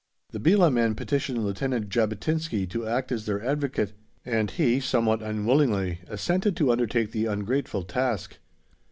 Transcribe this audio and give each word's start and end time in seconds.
The 0.31 0.39
Belah 0.39 0.71
men 0.73 0.95
petitioned 0.95 1.45
Lieutenant 1.45 1.87
Jabotinsky 1.89 2.65
to 2.69 2.87
act 2.87 3.11
as 3.11 3.27
their 3.27 3.39
advocate, 3.45 3.93
and 4.25 4.49
he, 4.49 4.79
somewhat 4.79 5.21
unwillingly, 5.21 5.99
assented 6.07 6.55
to 6.57 6.71
undertake 6.71 7.11
the 7.11 7.27
ungrateful 7.27 7.83
task. 7.83 8.39